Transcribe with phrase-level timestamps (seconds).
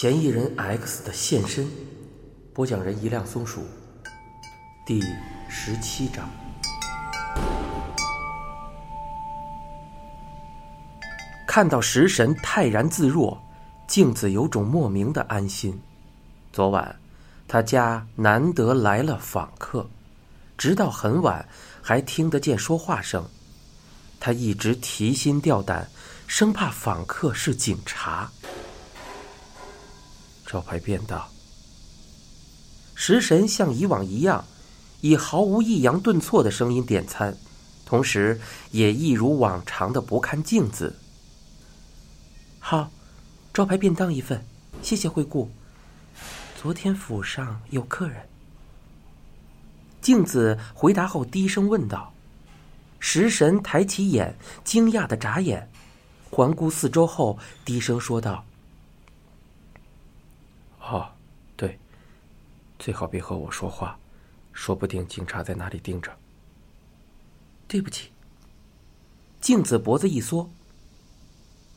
[0.00, 1.70] 嫌疑人 X 的现身，
[2.54, 3.66] 播讲人一辆松鼠，
[4.86, 5.02] 第
[5.46, 6.26] 十七章。
[11.46, 13.38] 看到食神泰然自若，
[13.86, 15.78] 镜子有种莫名的安心。
[16.50, 16.98] 昨晚，
[17.46, 19.86] 他家难得来了访客，
[20.56, 21.46] 直到很晚
[21.82, 23.22] 还听得见说话声。
[24.18, 25.86] 他一直提心吊胆，
[26.26, 28.32] 生怕访客是警察。
[30.50, 31.24] 招牌便当。
[32.96, 34.44] 食神像以往一样，
[35.00, 37.36] 以毫无抑扬顿挫的声音点餐，
[37.86, 38.40] 同时
[38.72, 40.98] 也一如往常的不看镜子。
[42.58, 42.90] 好，
[43.54, 44.44] 招牌便当一份，
[44.82, 45.48] 谢谢惠顾。
[46.60, 48.28] 昨天府上有客人。
[50.02, 52.12] 镜子回答后低声问道
[52.98, 55.70] ：“食神抬起眼，惊讶的眨眼，
[56.28, 58.44] 环顾四周后，低声说道。”
[60.90, 61.08] 哦，
[61.56, 61.78] 对，
[62.80, 63.96] 最好别和我说话，
[64.52, 66.10] 说不定警察在那里盯着。
[67.68, 68.10] 对不起。
[69.40, 70.50] 镜子脖子一缩，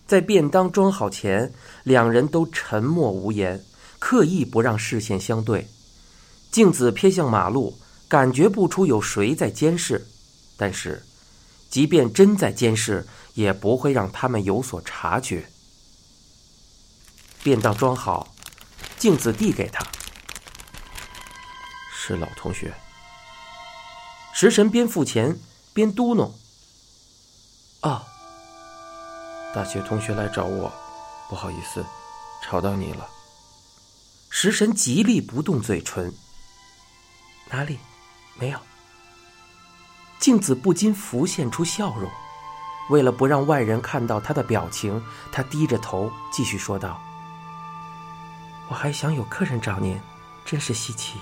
[0.08, 3.64] 在便当装好前，两人都沉默无言，
[4.00, 5.68] 刻意不让视线相对。
[6.52, 7.78] 镜子瞥向马路，
[8.08, 10.06] 感觉不出有谁在监视，
[10.58, 11.02] 但是，
[11.70, 15.46] 即便真在监视，也不会让他们有所察觉。
[17.44, 18.33] 便当装好。
[19.04, 19.86] 镜子递给他，
[21.92, 22.74] 是老同学。
[24.34, 25.38] 食神边付钱
[25.74, 26.32] 边嘟哝
[27.84, 28.02] ：“哦，
[29.54, 30.72] 大学同学来找我，
[31.28, 31.86] 不好意思，
[32.46, 33.06] 吵到你了。”
[34.32, 36.14] 食神极力不动嘴唇。
[37.50, 37.80] 哪里？
[38.36, 38.60] 没有。
[40.18, 42.10] 镜子不禁浮现出笑容。
[42.90, 47.04] 为了不让外人看到他的表情，他低着头继续说道。
[48.70, 50.00] 我还想有客人找您，
[50.46, 51.18] 真是稀奇。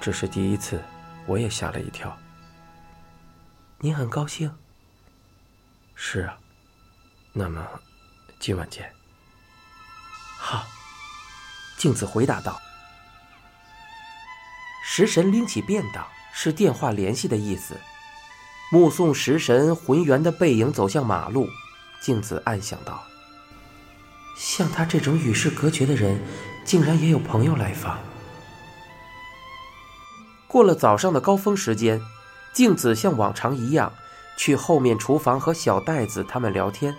[0.00, 0.82] 这是第一次，
[1.26, 2.16] 我也吓了一跳。
[3.78, 4.54] 您很高兴？
[5.94, 6.36] 是啊。
[7.32, 7.66] 那么，
[8.38, 8.92] 今晚见。
[10.38, 10.64] 好，
[11.76, 12.60] 镜子回答道。
[14.84, 17.76] 食神拎起便当，是电话联系的意思。
[18.70, 21.48] 目送食神浑圆的背影走向马路，
[22.00, 23.02] 镜子暗想道。
[24.36, 26.20] 像他这种与世隔绝的人，
[26.64, 27.98] 竟然也有朋友来访。
[30.48, 32.00] 过了早上的高峰时间，
[32.52, 33.92] 镜子像往常一样
[34.36, 36.94] 去后面厨房和小袋子他们聊天。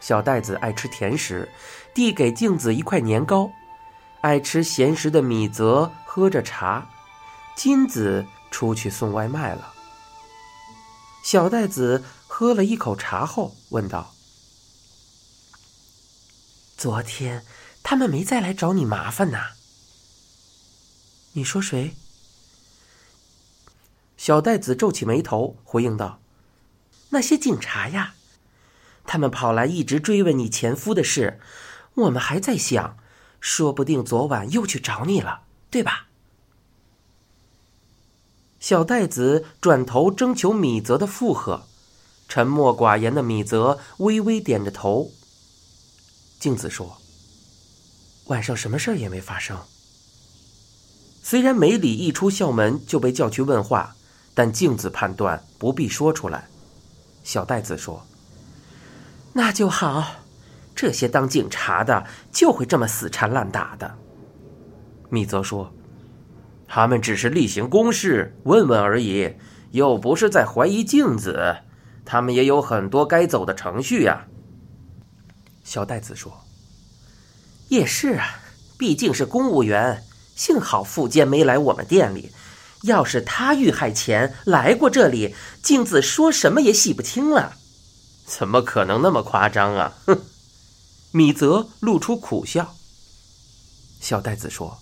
[0.00, 1.48] 小袋子爱吃甜食，
[1.94, 3.50] 递给镜子一块年糕；
[4.20, 6.86] 爱吃咸食的米泽喝着茶。
[7.56, 9.72] 金子出去送外卖了。
[11.24, 14.14] 小袋子喝了一口茶后问道。
[16.78, 17.44] 昨天
[17.82, 19.54] 他们没再来找你麻烦呐？
[21.32, 21.96] 你说谁？
[24.16, 26.20] 小袋子皱起眉头回应道
[27.10, 28.14] ：“那些警察呀，
[29.04, 31.40] 他们跑来一直追问你前夫的事。
[31.94, 32.96] 我们还在想，
[33.40, 36.06] 说不定昨晚又去找你了，对吧？”
[38.60, 41.66] 小袋子转头征求米泽的附和，
[42.28, 45.10] 沉默寡言的米泽微微点着头。
[46.38, 46.96] 镜子说
[48.26, 49.58] ：“晚上什么事儿也没发生。
[51.20, 53.96] 虽然梅里一出校门就被叫去问话，
[54.34, 56.48] 但镜子判断不必说出来。”
[57.24, 58.06] 小袋子说
[59.34, 60.22] ：“那就好，
[60.76, 63.98] 这些当警察的就会这么死缠烂打的。”
[65.10, 65.72] 米泽说
[66.68, 69.34] ：“他们只是例行公事，问问而已，
[69.72, 71.56] 又不是在怀疑镜子。
[72.04, 74.24] 他们也有很多该走的程序呀。”
[75.68, 76.46] 小袋子说
[77.68, 78.40] ：“也是啊，
[78.78, 80.02] 毕竟是公务员。
[80.34, 82.32] 幸好富坚没来我们店里，
[82.84, 87.56] 要是他遇害前来过这里，镜子说什么也洗不清了。
[88.24, 90.22] 怎么可能那么夸张啊？”哼，
[91.10, 92.74] 米泽露出苦笑。
[94.00, 94.78] 小袋子说：“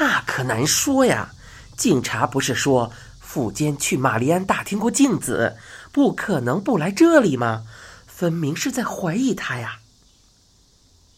[0.00, 1.34] 那可难说呀。
[1.76, 5.58] 警察不是说富坚去玛丽安打听过镜子，
[5.92, 7.66] 不可能不来这里吗？
[8.06, 9.79] 分明是在怀疑他呀。”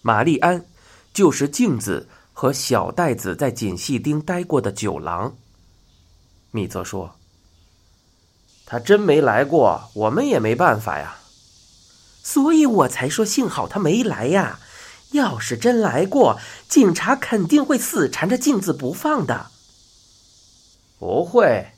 [0.02, 0.66] 玛丽安，
[1.14, 5.34] 就是镜子和小袋子在锦细町待过的酒廊。
[6.50, 7.14] 米泽说
[8.66, 11.16] ：“他真没来过，我们也没办法呀。
[12.22, 14.58] 所以我才说幸好他没来呀。
[15.12, 19.50] 要是真来过，警察肯定会死缠着镜子不放的。”
[20.98, 21.72] 不会。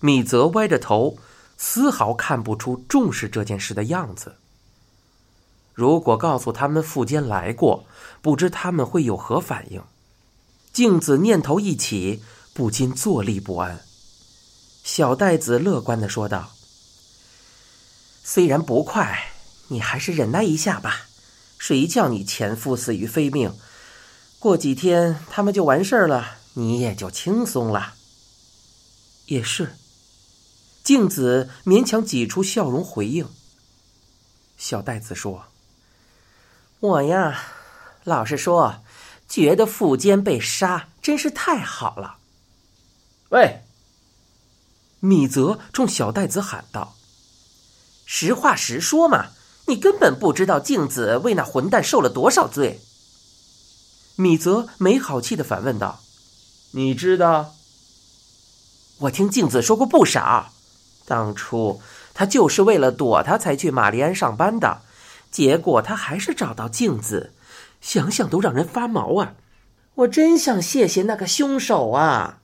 [0.00, 1.18] 米泽歪着头，
[1.56, 4.36] 丝毫看不出重视这件事的样子。
[5.74, 7.86] 如果告诉他们富坚来过，
[8.20, 9.82] 不知他们会有何反应。
[10.72, 12.22] 镜子念头一起，
[12.52, 13.84] 不禁坐立不安。
[14.84, 16.52] 小袋子乐观的说道
[18.24, 19.32] ：“虽然不快，
[19.68, 21.08] 你还是忍耐一下吧。
[21.58, 23.54] 谁叫你前夫死于非命？
[24.38, 27.94] 过几天他们就完事儿了，你也就轻松了。”
[29.26, 29.76] 也是。
[30.82, 33.28] 镜子勉强挤出笑容回应。
[34.56, 35.44] 小袋子说
[36.82, 37.42] ：“我呀，
[38.04, 38.76] 老实说。”
[39.32, 42.16] 觉得富坚被杀真是太好了。
[43.30, 43.62] 喂！
[45.00, 46.96] 米泽冲小袋子喊道
[48.04, 49.28] ：“实话实说嘛，
[49.68, 52.82] 你根本不知道镜子为那混蛋受了多少罪。”
[54.16, 56.00] 米泽没好气的反问道
[56.72, 57.54] ：“你知道？
[58.98, 60.52] 我听镜子说过不少。
[61.06, 61.80] 当初
[62.12, 64.82] 他就是为了躲他才去玛丽安上班的，
[65.32, 67.32] 结果他还是找到镜子。”
[67.82, 69.34] 想想都让人发毛啊！
[69.96, 72.38] 我真想谢谢那个凶手啊！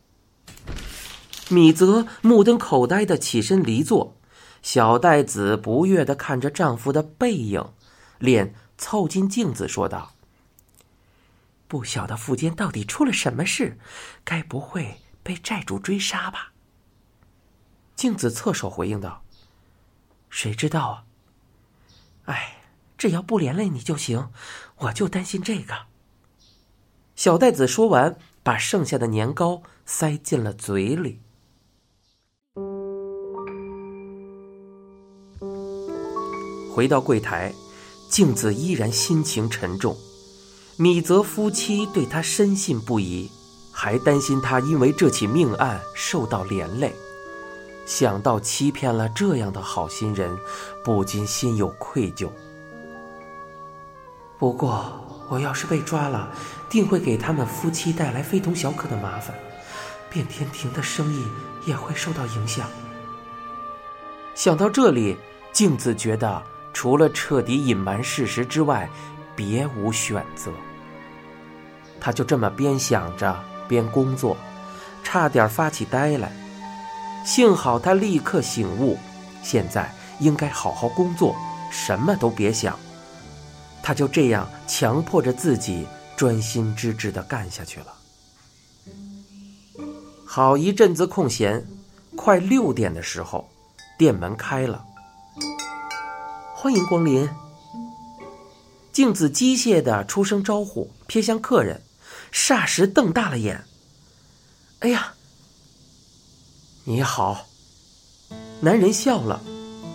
[1.48, 4.16] 米泽目瞪口呆的起身离座，
[4.62, 7.72] 小袋子不悦的看着丈夫的背影，
[8.18, 10.14] 脸凑近镜子说道
[11.68, 13.78] ：“不晓得富坚到底出了什么事，
[14.24, 16.52] 该不会被债主追杀吧？”
[17.94, 19.22] 镜子侧手回应道
[20.28, 21.04] ：“谁知道啊？
[22.24, 22.54] 哎。”
[22.98, 24.28] 只要不连累你就行，
[24.78, 25.74] 我就担心这个。
[27.14, 31.20] 小袋子说完，把剩下的年糕塞进了嘴里。
[36.72, 37.52] 回到柜台，
[38.08, 39.96] 镜子依然心情沉重。
[40.76, 43.28] 米泽夫妻对他深信不疑，
[43.72, 46.94] 还担心他因为这起命案受到连累。
[47.84, 50.36] 想到欺骗了这样的好心人，
[50.84, 52.28] 不禁心有愧疚。
[54.38, 56.30] 不过，我要是被抓了，
[56.70, 59.34] 定会给他们夫妻带来非同小可的麻烦，
[60.08, 61.26] 变天庭的生意
[61.66, 62.66] 也会受到影响。
[64.36, 65.16] 想到这里，
[65.52, 66.40] 镜子觉得
[66.72, 68.88] 除了彻底隐瞒事实之外，
[69.34, 70.52] 别无选择。
[72.00, 73.36] 他就这么边想着
[73.66, 74.36] 边工作，
[75.02, 76.30] 差点发起呆来。
[77.24, 78.96] 幸好他立刻醒悟，
[79.42, 81.34] 现在应该好好工作，
[81.72, 82.78] 什么都别想。
[83.88, 87.94] 他就这样强迫着自己专心致志的干下去了。
[90.26, 91.66] 好一阵子空闲，
[92.14, 93.48] 快六点的时候，
[93.96, 94.84] 店门开了，
[96.54, 97.26] 欢迎光临。
[98.92, 101.80] 镜子机械的出声招呼，瞥向客人，
[102.30, 103.64] 霎时瞪大了眼。
[104.80, 105.14] 哎呀，
[106.84, 107.46] 你好！
[108.60, 109.40] 男人笑了，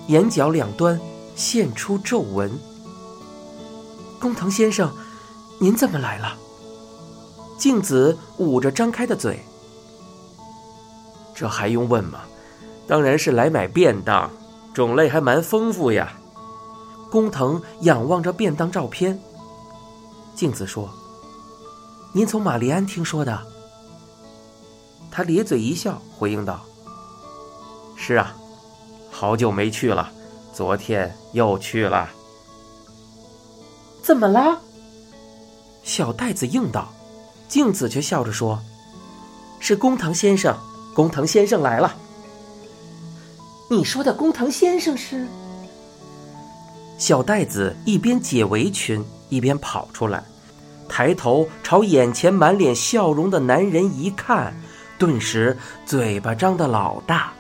[0.08, 1.00] 眼角两端
[1.36, 2.73] 现出皱纹。
[4.24, 4.90] 工藤先生，
[5.60, 6.38] 您怎么来了？
[7.58, 9.44] 镜子捂着张开的嘴。
[11.36, 12.22] 这还用问吗？
[12.88, 14.32] 当然是来买便当，
[14.74, 16.14] 种类还蛮丰富呀。
[17.12, 19.22] 工藤仰望着便当照片。
[20.34, 20.90] 镜子说
[22.16, 23.38] ：“您从玛丽安听说的？”
[25.12, 26.62] 他咧嘴一笑，回应道
[27.98, 28.34] ：“是啊，
[29.12, 30.10] 好久没去了，
[30.54, 32.10] 昨天又去了。”
[34.04, 34.60] 怎么了？
[35.82, 36.94] 小袋子应道，
[37.48, 38.60] 镜子却笑着说
[39.62, 40.54] ：“是工藤先生，
[40.94, 41.96] 工藤先生来了。”
[43.72, 45.26] 你说的工藤先生是？
[46.98, 50.22] 小袋子一边解围裙一边跑出来，
[50.90, 54.54] 抬头朝眼前满脸笑容的男人一看，
[55.00, 57.32] 顿时嘴巴张得老大。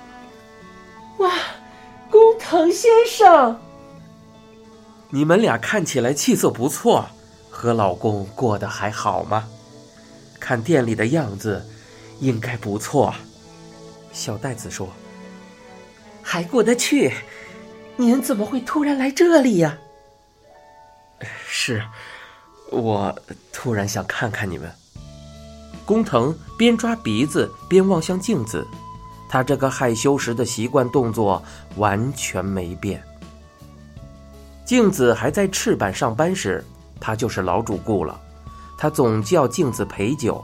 [1.17, 1.29] 哇，
[2.09, 3.59] 工藤先生！
[5.15, 7.07] 你们俩看起来气色不错，
[7.51, 9.47] 和老公过得还好吗？
[10.39, 11.63] 看店里的样子，
[12.19, 13.13] 应该不错。
[14.11, 14.89] 小袋子说
[16.23, 17.13] ：“还过得去。”
[17.95, 19.77] 您怎么会突然来这里呀？
[21.47, 21.83] 是，
[22.71, 23.15] 我
[23.51, 24.71] 突然想看看你们。
[25.85, 28.65] 工藤边抓鼻子边望向镜子，
[29.29, 31.43] 他这个害羞时的习惯动作
[31.75, 33.03] 完全没变。
[34.73, 36.65] 镜子还在赤坂上班时，
[36.99, 38.19] 他就是老主顾了。
[38.75, 40.43] 他总叫镜子陪酒，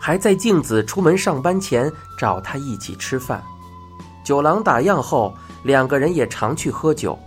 [0.00, 3.42] 还在镜子出门上班前找他一起吃饭。
[4.22, 7.18] 酒廊打烊后，两个人也常去喝酒。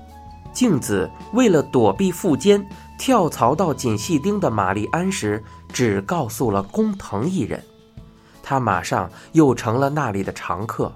[0.54, 2.66] 镜子为了躲避富坚，
[2.98, 7.62] 跳槽到锦细町的玛丽安时，只告诉了工藤一人。
[8.42, 10.90] 他马上又成了那里的常客。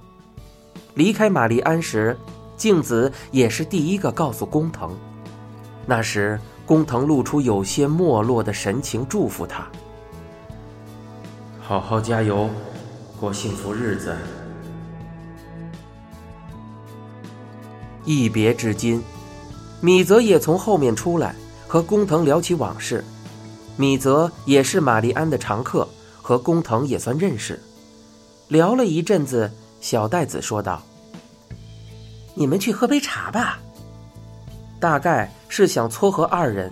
[0.94, 2.18] 离开玛丽安时。
[2.56, 4.90] 镜子也是第一个告诉工藤，
[5.90, 9.66] 那时，工藤露出有些没落的神情，祝福他
[11.64, 12.50] ：“好好加油，
[13.18, 14.14] 过幸福日子。”
[18.04, 19.02] 一别至今，
[19.80, 21.34] 米泽也从后面出来，
[21.70, 23.02] 和工藤聊起往事。
[23.78, 25.88] 米泽也是玛丽安的常客，
[26.22, 27.58] 和工藤也算认识。
[28.50, 30.84] 聊了一阵子，小袋子说道
[32.36, 33.62] ：“你们去喝杯茶吧。”
[34.80, 36.72] 大概是想撮合二人，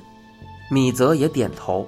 [0.70, 1.88] 米泽也点头。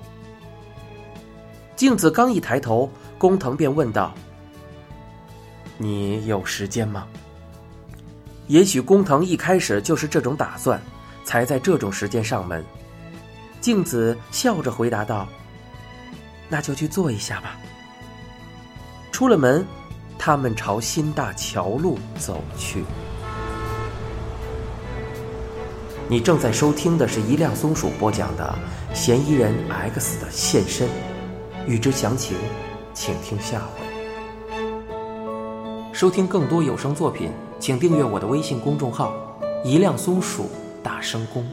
[1.75, 4.13] 镜子刚一抬头，工藤便问道
[5.77, 7.07] ：“你有时间吗？”
[8.47, 10.81] 也许工藤一开始就是这种打算，
[11.23, 12.63] 才在这种时间上门。
[13.61, 15.27] 镜子笑着回答道
[16.49, 17.57] ：“那就去坐一下吧。”
[19.11, 19.65] 出了门，
[20.17, 22.83] 他们朝新大桥路走去。
[26.09, 28.55] 你正在收听的是一辆松鼠播讲的
[28.95, 30.87] 《嫌疑人 X 的现身》，
[31.67, 32.37] 欲知详情，
[32.93, 33.85] 请听下回。
[35.91, 39.13] 收听更多有声作品，请订阅我的微信公众号
[39.65, 40.49] “一辆松鼠
[40.81, 41.45] 大声公”。